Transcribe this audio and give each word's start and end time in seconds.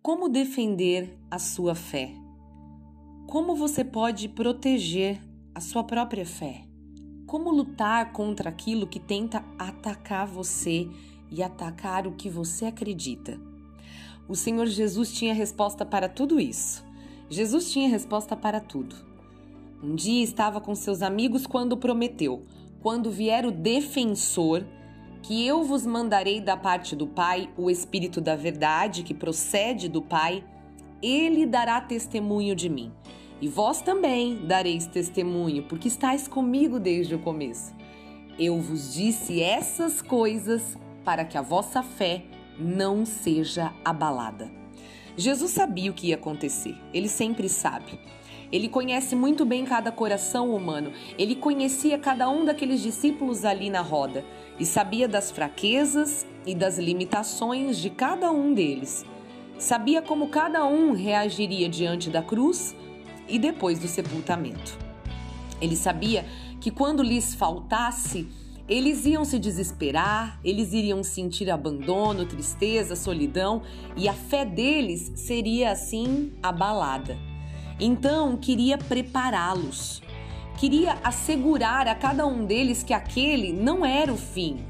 Como 0.00 0.28
defender 0.28 1.18
a 1.28 1.40
sua 1.40 1.74
fé? 1.74 2.14
Como 3.26 3.56
você 3.56 3.84
pode 3.84 4.28
proteger 4.28 5.20
a 5.52 5.60
sua 5.60 5.82
própria 5.82 6.24
fé? 6.24 6.64
Como 7.26 7.50
lutar 7.50 8.12
contra 8.12 8.48
aquilo 8.48 8.86
que 8.86 9.00
tenta 9.00 9.44
atacar 9.58 10.24
você 10.26 10.88
e 11.30 11.42
atacar 11.42 12.06
o 12.06 12.12
que 12.12 12.30
você 12.30 12.66
acredita? 12.66 13.38
O 14.28 14.36
Senhor 14.36 14.66
Jesus 14.66 15.12
tinha 15.12 15.34
resposta 15.34 15.84
para 15.84 16.08
tudo 16.08 16.38
isso. 16.38 16.86
Jesus 17.28 17.70
tinha 17.72 17.88
resposta 17.88 18.36
para 18.36 18.60
tudo. 18.60 18.94
Um 19.82 19.96
dia 19.96 20.22
estava 20.22 20.60
com 20.60 20.74
seus 20.76 21.02
amigos 21.02 21.44
quando 21.44 21.76
prometeu: 21.76 22.46
quando 22.80 23.10
vier 23.10 23.44
o 23.44 23.50
defensor, 23.50 24.64
que 25.22 25.46
eu 25.46 25.62
vos 25.64 25.84
mandarei 25.84 26.40
da 26.40 26.56
parte 26.56 26.94
do 26.94 27.06
Pai 27.06 27.50
o 27.56 27.70
Espírito 27.70 28.20
da 28.20 28.36
Verdade, 28.36 29.02
que 29.02 29.14
procede 29.14 29.88
do 29.88 30.00
Pai, 30.00 30.44
ele 31.02 31.46
dará 31.46 31.80
testemunho 31.80 32.54
de 32.54 32.68
mim. 32.68 32.92
E 33.40 33.46
vós 33.46 33.80
também 33.80 34.46
dareis 34.46 34.86
testemunho, 34.86 35.62
porque 35.64 35.88
estáis 35.88 36.26
comigo 36.26 36.80
desde 36.80 37.14
o 37.14 37.18
começo. 37.18 37.72
Eu 38.38 38.60
vos 38.60 38.94
disse 38.94 39.40
essas 39.40 40.02
coisas 40.02 40.76
para 41.04 41.24
que 41.24 41.38
a 41.38 41.42
vossa 41.42 41.82
fé 41.82 42.24
não 42.58 43.04
seja 43.04 43.72
abalada. 43.84 44.50
Jesus 45.16 45.52
sabia 45.52 45.90
o 45.90 45.94
que 45.94 46.08
ia 46.08 46.14
acontecer, 46.14 46.76
ele 46.92 47.08
sempre 47.08 47.48
sabe. 47.48 47.98
Ele 48.50 48.68
conhece 48.68 49.14
muito 49.14 49.44
bem 49.44 49.64
cada 49.64 49.92
coração 49.92 50.54
humano, 50.54 50.92
ele 51.18 51.34
conhecia 51.34 51.98
cada 51.98 52.28
um 52.30 52.44
daqueles 52.44 52.80
discípulos 52.80 53.44
ali 53.44 53.68
na 53.68 53.80
roda 53.80 54.24
e 54.58 54.64
sabia 54.64 55.06
das 55.06 55.30
fraquezas 55.30 56.26
e 56.46 56.54
das 56.54 56.78
limitações 56.78 57.78
de 57.78 57.90
cada 57.90 58.30
um 58.30 58.54
deles. 58.54 59.04
Sabia 59.58 60.00
como 60.00 60.28
cada 60.28 60.64
um 60.64 60.92
reagiria 60.92 61.68
diante 61.68 62.08
da 62.08 62.22
cruz 62.22 62.74
e 63.28 63.38
depois 63.38 63.78
do 63.78 63.88
sepultamento. 63.88 64.78
Ele 65.60 65.76
sabia 65.76 66.24
que 66.60 66.70
quando 66.70 67.02
lhes 67.02 67.34
faltasse, 67.34 68.28
eles 68.68 69.04
iam 69.04 69.24
se 69.24 69.38
desesperar, 69.38 70.38
eles 70.44 70.72
iriam 70.72 71.02
sentir 71.02 71.50
abandono, 71.50 72.26
tristeza, 72.26 72.94
solidão 72.94 73.62
e 73.96 74.08
a 74.08 74.12
fé 74.12 74.44
deles 74.44 75.12
seria 75.16 75.72
assim 75.72 76.32
abalada. 76.42 77.16
Então 77.80 78.36
queria 78.36 78.76
prepará-los, 78.76 80.02
queria 80.58 80.98
assegurar 81.04 81.86
a 81.86 81.94
cada 81.94 82.26
um 82.26 82.44
deles 82.44 82.82
que 82.82 82.92
aquele 82.92 83.52
não 83.52 83.86
era 83.86 84.12
o 84.12 84.16
fim. 84.16 84.64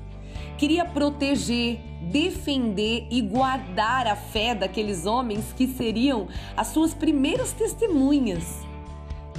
Queria 0.58 0.84
proteger, 0.84 1.80
defender 2.10 3.06
e 3.10 3.22
guardar 3.22 4.06
a 4.06 4.16
fé 4.16 4.54
daqueles 4.54 5.06
homens 5.06 5.54
que 5.56 5.66
seriam 5.66 6.28
as 6.56 6.66
suas 6.68 6.92
primeiras 6.92 7.52
testemunhas. 7.52 8.58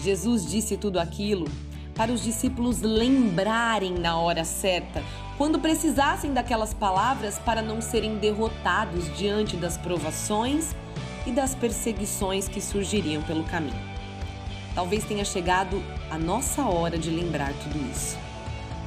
Jesus 0.01 0.49
disse 0.49 0.77
tudo 0.77 0.97
aquilo 0.97 1.45
para 1.93 2.13
os 2.13 2.23
discípulos 2.23 2.81
lembrarem 2.81 3.93
na 3.93 4.17
hora 4.17 4.45
certa, 4.45 5.03
quando 5.37 5.59
precisassem 5.59 6.33
daquelas 6.33 6.73
palavras 6.73 7.37
para 7.39 7.61
não 7.61 7.81
serem 7.81 8.17
derrotados 8.17 9.15
diante 9.17 9.57
das 9.57 9.77
provações 9.77 10.73
e 11.29 11.31
das 11.31 11.53
perseguições 11.53 12.47
que 12.47 12.59
surgiriam 12.59 13.21
pelo 13.21 13.43
caminho. 13.43 13.79
Talvez 14.73 15.03
tenha 15.03 15.23
chegado 15.23 15.81
a 16.09 16.17
nossa 16.17 16.63
hora 16.63 16.97
de 16.97 17.11
lembrar 17.11 17.53
tudo 17.53 17.77
isso. 17.91 18.17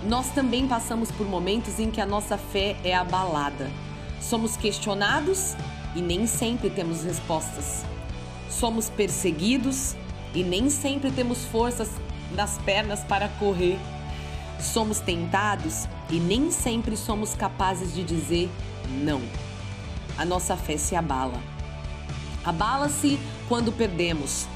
Nós 0.08 0.30
também 0.30 0.66
passamos 0.66 1.12
por 1.12 1.24
momentos 1.24 1.78
em 1.78 1.88
que 1.88 2.00
a 2.00 2.06
nossa 2.06 2.36
fé 2.36 2.76
é 2.82 2.94
abalada. 2.94 3.70
Somos 4.20 4.56
questionados 4.56 5.54
e 5.94 6.02
nem 6.02 6.26
sempre 6.26 6.68
temos 6.68 7.04
respostas. 7.04 7.84
Somos 8.50 8.90
perseguidos 8.90 9.94
e 10.34 10.42
nem 10.42 10.68
sempre 10.68 11.12
temos 11.12 11.44
forças 11.44 11.90
nas 12.34 12.58
pernas 12.58 13.04
para 13.04 13.28
correr. 13.28 13.78
Somos 14.58 14.98
tentados 14.98 15.86
e 16.10 16.18
nem 16.18 16.50
sempre 16.50 16.96
somos 16.96 17.34
capazes 17.34 17.94
de 17.94 18.02
dizer 18.02 18.50
não. 19.04 19.20
A 20.18 20.24
nossa 20.24 20.56
fé 20.56 20.76
se 20.76 20.96
abala. 20.96 21.51
Abala-se 22.44 23.18
quando 23.48 23.72
perdemos. 23.72 24.46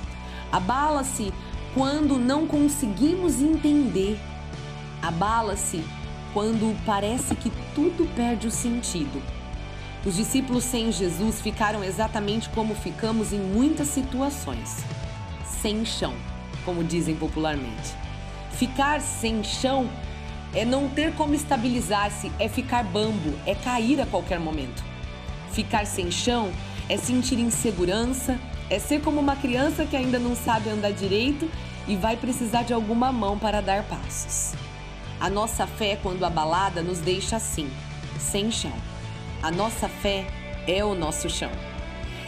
Abala-se 0.50 1.32
quando 1.74 2.18
não 2.18 2.46
conseguimos 2.46 3.40
entender. 3.40 4.18
Abala-se 5.02 5.84
quando 6.32 6.76
parece 6.84 7.34
que 7.34 7.50
tudo 7.74 8.06
perde 8.14 8.46
o 8.46 8.50
sentido. 8.50 9.22
Os 10.04 10.16
discípulos 10.16 10.64
sem 10.64 10.92
Jesus 10.92 11.40
ficaram 11.40 11.82
exatamente 11.82 12.48
como 12.50 12.74
ficamos 12.74 13.32
em 13.32 13.38
muitas 13.38 13.88
situações: 13.88 14.84
sem 15.44 15.84
chão, 15.84 16.14
como 16.64 16.84
dizem 16.84 17.16
popularmente. 17.16 17.94
Ficar 18.52 19.00
sem 19.00 19.42
chão 19.44 19.88
é 20.54 20.64
não 20.64 20.88
ter 20.88 21.12
como 21.14 21.34
estabilizar-se, 21.34 22.32
é 22.38 22.48
ficar 22.48 22.84
bambo, 22.84 23.34
é 23.44 23.54
cair 23.54 24.00
a 24.00 24.06
qualquer 24.06 24.40
momento. 24.40 24.82
Ficar 25.52 25.86
sem 25.86 26.10
chão 26.10 26.50
é 26.88 26.96
sentir 26.96 27.38
insegurança, 27.38 28.38
é 28.70 28.78
ser 28.78 29.00
como 29.00 29.20
uma 29.20 29.36
criança 29.36 29.84
que 29.84 29.96
ainda 29.96 30.18
não 30.18 30.34
sabe 30.34 30.70
andar 30.70 30.92
direito 30.92 31.50
e 31.86 31.96
vai 31.96 32.16
precisar 32.16 32.62
de 32.62 32.72
alguma 32.72 33.12
mão 33.12 33.38
para 33.38 33.60
dar 33.60 33.84
passos. 33.84 34.54
A 35.20 35.30
nossa 35.30 35.66
fé, 35.66 35.98
quando 36.02 36.24
abalada, 36.24 36.82
nos 36.82 36.98
deixa 36.98 37.36
assim, 37.36 37.70
sem 38.18 38.50
chão. 38.50 38.72
A 39.42 39.50
nossa 39.50 39.88
fé 39.88 40.26
é 40.66 40.84
o 40.84 40.94
nosso 40.94 41.30
chão. 41.30 41.50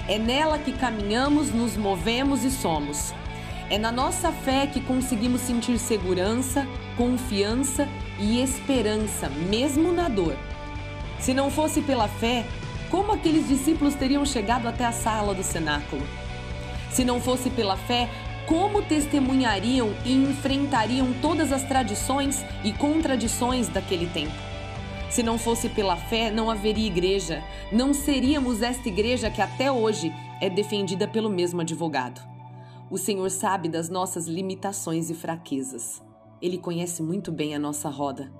É 0.06 0.18
nela 0.18 0.58
que 0.58 0.72
caminhamos, 0.72 1.52
nos 1.52 1.76
movemos 1.76 2.44
e 2.44 2.50
somos. 2.50 3.12
É 3.68 3.76
na 3.76 3.92
nossa 3.92 4.32
fé 4.32 4.66
que 4.66 4.80
conseguimos 4.80 5.42
sentir 5.42 5.78
segurança, 5.78 6.66
confiança 6.96 7.86
e 8.18 8.40
esperança, 8.40 9.28
mesmo 9.28 9.92
na 9.92 10.08
dor. 10.08 10.34
Se 11.20 11.34
não 11.34 11.50
fosse 11.50 11.82
pela 11.82 12.08
fé, 12.08 12.46
como 12.90 13.12
aqueles 13.12 13.48
discípulos 13.48 13.94
teriam 13.94 14.24
chegado 14.24 14.66
até 14.66 14.84
a 14.84 14.92
sala 14.92 15.34
do 15.34 15.42
cenáculo? 15.42 16.02
Se 16.90 17.04
não 17.04 17.20
fosse 17.20 17.50
pela 17.50 17.76
fé, 17.76 18.08
como 18.46 18.82
testemunhariam 18.82 19.94
e 20.04 20.12
enfrentariam 20.14 21.12
todas 21.20 21.52
as 21.52 21.64
tradições 21.64 22.42
e 22.64 22.72
contradições 22.72 23.68
daquele 23.68 24.06
tempo? 24.06 24.32
Se 25.10 25.22
não 25.22 25.38
fosse 25.38 25.68
pela 25.68 25.96
fé, 25.96 26.30
não 26.30 26.50
haveria 26.50 26.86
igreja. 26.86 27.42
Não 27.72 27.94
seríamos 27.94 28.62
esta 28.62 28.88
igreja 28.88 29.30
que 29.30 29.40
até 29.40 29.70
hoje 29.72 30.12
é 30.40 30.50
defendida 30.50 31.08
pelo 31.08 31.30
mesmo 31.30 31.60
advogado. 31.60 32.20
O 32.90 32.96
Senhor 32.96 33.30
sabe 33.30 33.68
das 33.68 33.88
nossas 33.88 34.26
limitações 34.26 35.10
e 35.10 35.14
fraquezas. 35.14 36.02
Ele 36.40 36.56
conhece 36.56 37.02
muito 37.02 37.32
bem 37.32 37.54
a 37.54 37.58
nossa 37.58 37.88
roda. 37.88 38.32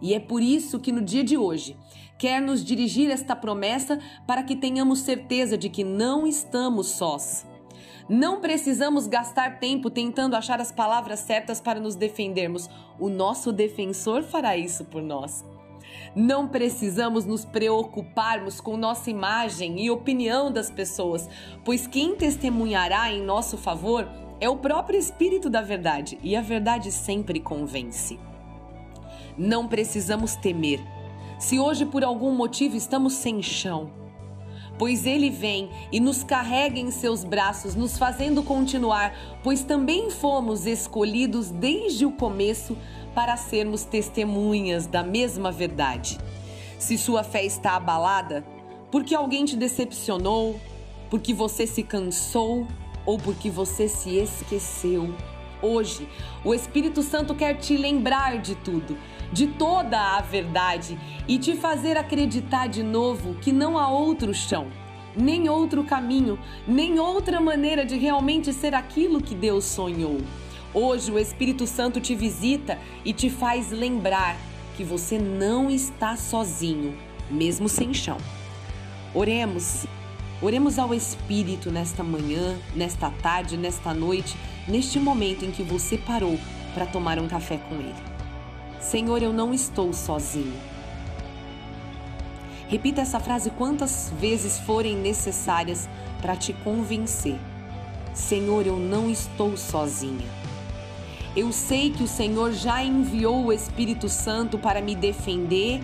E 0.00 0.14
é 0.14 0.20
por 0.20 0.42
isso 0.42 0.78
que 0.78 0.92
no 0.92 1.00
dia 1.00 1.24
de 1.24 1.36
hoje 1.36 1.76
quer 2.18 2.40
nos 2.40 2.64
dirigir 2.64 3.10
esta 3.10 3.34
promessa 3.34 3.98
para 4.26 4.42
que 4.42 4.56
tenhamos 4.56 5.00
certeza 5.00 5.56
de 5.56 5.68
que 5.68 5.82
não 5.82 6.26
estamos 6.26 6.88
sós. 6.88 7.46
Não 8.08 8.40
precisamos 8.40 9.06
gastar 9.06 9.58
tempo 9.58 9.88
tentando 9.88 10.36
achar 10.36 10.60
as 10.60 10.72
palavras 10.72 11.20
certas 11.20 11.60
para 11.60 11.80
nos 11.80 11.94
defendermos. 11.94 12.68
O 12.98 13.08
nosso 13.08 13.52
defensor 13.52 14.22
fará 14.22 14.56
isso 14.56 14.84
por 14.84 15.02
nós. 15.02 15.44
Não 16.14 16.46
precisamos 16.46 17.24
nos 17.24 17.44
preocuparmos 17.44 18.60
com 18.60 18.76
nossa 18.76 19.10
imagem 19.10 19.82
e 19.82 19.90
opinião 19.90 20.52
das 20.52 20.70
pessoas, 20.70 21.28
pois 21.64 21.86
quem 21.86 22.14
testemunhará 22.16 23.10
em 23.10 23.22
nosso 23.22 23.56
favor 23.56 24.06
é 24.40 24.48
o 24.48 24.56
próprio 24.56 24.98
Espírito 24.98 25.48
da 25.48 25.62
Verdade 25.62 26.18
e 26.22 26.36
a 26.36 26.42
verdade 26.42 26.90
sempre 26.90 27.40
convence. 27.40 28.18
Não 29.36 29.66
precisamos 29.66 30.36
temer. 30.36 30.80
Se 31.38 31.58
hoje 31.58 31.84
por 31.84 32.04
algum 32.04 32.34
motivo 32.34 32.76
estamos 32.76 33.14
sem 33.14 33.42
chão, 33.42 33.90
pois 34.78 35.06
ele 35.06 35.30
vem 35.30 35.70
e 35.90 36.00
nos 36.00 36.22
carrega 36.24 36.78
em 36.78 36.90
seus 36.90 37.24
braços, 37.24 37.74
nos 37.74 37.98
fazendo 37.98 38.42
continuar, 38.42 39.14
pois 39.42 39.62
também 39.62 40.10
fomos 40.10 40.66
escolhidos 40.66 41.50
desde 41.50 42.04
o 42.04 42.12
começo 42.12 42.76
para 43.14 43.36
sermos 43.36 43.84
testemunhas 43.84 44.86
da 44.86 45.02
mesma 45.02 45.50
verdade. 45.50 46.18
Se 46.78 46.98
sua 46.98 47.22
fé 47.22 47.44
está 47.44 47.76
abalada, 47.76 48.44
porque 48.90 49.14
alguém 49.14 49.44
te 49.44 49.56
decepcionou, 49.56 50.58
porque 51.10 51.32
você 51.32 51.66
se 51.66 51.82
cansou 51.82 52.66
ou 53.04 53.18
porque 53.18 53.50
você 53.50 53.88
se 53.88 54.16
esqueceu, 54.16 55.14
hoje 55.62 56.08
o 56.44 56.52
Espírito 56.52 57.02
Santo 57.02 57.34
quer 57.34 57.54
te 57.54 57.76
lembrar 57.76 58.38
de 58.38 58.54
tudo 58.56 58.98
de 59.32 59.46
toda 59.46 59.98
a 59.98 60.20
verdade 60.20 60.98
e 61.26 61.38
te 61.38 61.56
fazer 61.56 61.96
acreditar 61.96 62.68
de 62.68 62.82
novo 62.82 63.34
que 63.36 63.50
não 63.50 63.78
há 63.78 63.88
outro 63.88 64.34
chão, 64.34 64.68
nem 65.16 65.48
outro 65.48 65.82
caminho, 65.82 66.38
nem 66.68 66.98
outra 66.98 67.40
maneira 67.40 67.84
de 67.84 67.96
realmente 67.96 68.52
ser 68.52 68.74
aquilo 68.74 69.22
que 69.22 69.34
Deus 69.34 69.64
sonhou. 69.64 70.18
Hoje 70.74 71.10
o 71.10 71.18
Espírito 71.18 71.66
Santo 71.66 72.00
te 72.00 72.14
visita 72.14 72.78
e 73.04 73.12
te 73.12 73.30
faz 73.30 73.70
lembrar 73.70 74.36
que 74.76 74.84
você 74.84 75.18
não 75.18 75.70
está 75.70 76.16
sozinho, 76.16 76.96
mesmo 77.30 77.68
sem 77.68 77.92
chão. 77.94 78.18
Oremos. 79.14 79.86
Oremos 80.40 80.76
ao 80.76 80.92
Espírito 80.92 81.70
nesta 81.70 82.02
manhã, 82.02 82.58
nesta 82.74 83.10
tarde, 83.10 83.56
nesta 83.56 83.94
noite, 83.94 84.36
neste 84.66 84.98
momento 84.98 85.44
em 85.44 85.50
que 85.50 85.62
você 85.62 85.96
parou 85.98 86.38
para 86.74 86.86
tomar 86.86 87.18
um 87.18 87.28
café 87.28 87.58
com 87.68 87.76
Ele. 87.76 87.94
Senhor, 88.80 89.22
eu 89.22 89.32
não 89.32 89.54
estou 89.54 89.92
sozinho. 89.92 90.54
Repita 92.68 93.02
essa 93.02 93.20
frase 93.20 93.50
quantas 93.50 94.12
vezes 94.18 94.58
forem 94.58 94.96
necessárias 94.96 95.88
para 96.20 96.34
te 96.34 96.52
convencer. 96.52 97.38
Senhor, 98.14 98.66
eu 98.66 98.78
não 98.78 99.10
estou 99.10 99.56
sozinha. 99.56 100.26
Eu 101.34 101.52
sei 101.52 101.90
que 101.90 102.02
o 102.02 102.08
Senhor 102.08 102.52
já 102.52 102.82
enviou 102.82 103.46
o 103.46 103.52
Espírito 103.52 104.08
Santo 104.08 104.58
para 104.58 104.82
me 104.82 104.94
defender 104.94 105.82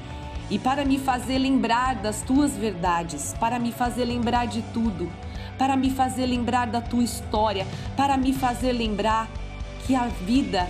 e 0.50 0.58
para 0.58 0.84
me 0.84 0.98
fazer 0.98 1.38
lembrar 1.38 1.96
das 1.96 2.22
tuas 2.22 2.52
verdades, 2.52 3.34
para 3.38 3.58
me 3.58 3.72
fazer 3.72 4.04
lembrar 4.04 4.46
de 4.46 4.62
tudo, 4.74 5.10
para 5.58 5.76
me 5.76 5.90
fazer 5.90 6.26
lembrar 6.26 6.68
da 6.68 6.80
tua 6.80 7.02
história, 7.02 7.66
para 7.96 8.16
me 8.16 8.32
fazer 8.32 8.72
lembrar 8.72 9.28
que 9.86 9.94
a 9.94 10.06
vida 10.06 10.68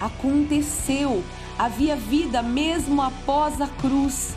aconteceu, 0.00 1.22
havia 1.58 1.94
vida 1.94 2.42
mesmo 2.42 3.00
após 3.00 3.60
a 3.60 3.68
cruz, 3.68 4.34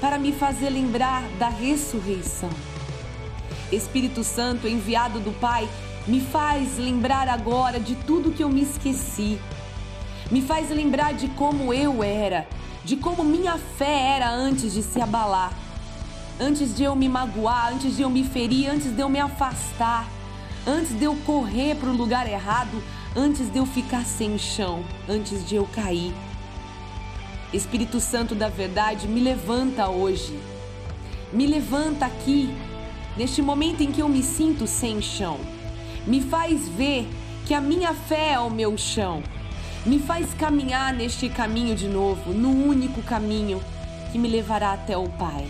para 0.00 0.18
me 0.18 0.32
fazer 0.32 0.70
lembrar 0.70 1.22
da 1.38 1.48
ressurreição. 1.48 2.50
Espírito 3.70 4.24
Santo, 4.24 4.66
enviado 4.66 5.20
do 5.20 5.32
Pai, 5.32 5.68
me 6.06 6.20
faz 6.20 6.76
lembrar 6.76 7.28
agora 7.28 7.80
de 7.80 7.94
tudo 7.94 8.32
que 8.32 8.42
eu 8.42 8.48
me 8.48 8.62
esqueci. 8.62 9.38
Me 10.30 10.42
faz 10.42 10.68
lembrar 10.70 11.14
de 11.14 11.28
como 11.28 11.72
eu 11.72 12.02
era, 12.02 12.46
de 12.84 12.96
como 12.96 13.24
minha 13.24 13.56
fé 13.56 14.16
era 14.16 14.30
antes 14.30 14.72
de 14.74 14.82
se 14.82 15.00
abalar, 15.00 15.52
antes 16.40 16.74
de 16.74 16.84
eu 16.84 16.94
me 16.94 17.08
magoar, 17.08 17.72
antes 17.72 17.96
de 17.96 18.02
eu 18.02 18.10
me 18.10 18.24
ferir, 18.24 18.70
antes 18.70 18.94
de 18.94 19.00
eu 19.00 19.08
me 19.08 19.20
afastar, 19.20 20.08
antes 20.66 20.98
de 20.98 21.04
eu 21.04 21.16
correr 21.26 21.76
para 21.76 21.88
o 21.88 21.96
lugar 21.96 22.28
errado, 22.28 22.82
antes 23.16 23.50
de 23.50 23.58
eu 23.58 23.66
ficar 23.66 24.04
sem 24.04 24.38
chão, 24.38 24.84
antes 25.08 25.46
de 25.46 25.56
eu 25.56 25.66
cair. 25.66 26.12
Espírito 27.52 28.00
Santo 28.00 28.34
da 28.34 28.48
verdade, 28.48 29.06
me 29.06 29.20
levanta 29.20 29.88
hoje. 29.88 30.38
Me 31.32 31.46
levanta 31.46 32.06
aqui, 32.06 32.54
neste 33.16 33.40
momento 33.40 33.82
em 33.82 33.92
que 33.92 34.02
eu 34.02 34.08
me 34.08 34.22
sinto 34.22 34.66
sem 34.66 35.00
chão. 35.00 35.38
Me 36.06 36.20
faz 36.20 36.68
ver 36.68 37.08
que 37.46 37.54
a 37.54 37.60
minha 37.60 37.94
fé 37.94 38.32
é 38.32 38.38
o 38.38 38.50
meu 38.50 38.76
chão 38.76 39.22
me 39.86 39.98
faz 39.98 40.32
caminhar 40.32 40.94
neste 40.94 41.28
caminho 41.28 41.74
de 41.74 41.88
novo, 41.88 42.32
no 42.32 42.48
único 42.48 43.02
caminho 43.02 43.60
que 44.10 44.18
me 44.18 44.28
levará 44.28 44.72
até 44.72 44.96
o 44.96 45.08
Pai. 45.10 45.46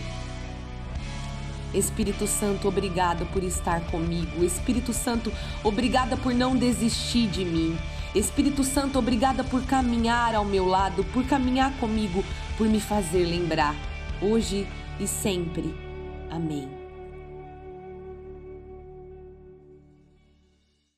Espírito 1.77 2.25
Santo, 2.25 2.67
obrigada 2.67 3.25
por 3.25 3.43
estar 3.43 3.81
comigo. 3.87 4.43
Espírito 4.43 4.93
Santo, 4.93 5.31
obrigada 5.63 6.15
por 6.17 6.33
não 6.33 6.55
desistir 6.55 7.27
de 7.27 7.43
mim. 7.43 7.77
Espírito 8.13 8.63
Santo, 8.63 8.97
obrigada 8.97 9.43
por 9.43 9.63
caminhar 9.65 10.35
ao 10.35 10.45
meu 10.45 10.65
lado, 10.65 11.03
por 11.05 11.25
caminhar 11.25 11.73
comigo, 11.77 12.23
por 12.57 12.67
me 12.67 12.79
fazer 12.79 13.25
lembrar, 13.25 13.75
hoje 14.21 14.65
e 14.99 15.07
sempre. 15.07 15.75
Amém. 16.31 16.84